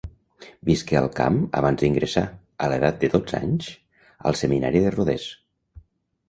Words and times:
Visqué 0.67 0.95
al 0.99 1.09
camp 1.19 1.35
abans 1.59 1.81
d'ingressar, 1.83 2.23
a 2.63 2.71
l'edat 2.71 2.97
de 3.05 3.11
dotze 3.17 3.39
anys, 3.49 3.69
al 4.31 4.39
seminari 4.41 4.83
de 4.87 4.97
Rodés. 4.99 5.29